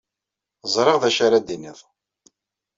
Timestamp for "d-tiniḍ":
1.39-1.79